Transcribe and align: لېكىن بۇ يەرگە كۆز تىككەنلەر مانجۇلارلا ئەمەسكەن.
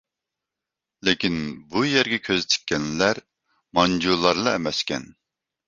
لېكىن 1.09 1.35
بۇ 1.75 1.83
يەرگە 1.89 2.19
كۆز 2.29 2.49
تىككەنلەر 2.55 3.21
مانجۇلارلا 3.81 4.59
ئەمەسكەن. 4.61 5.09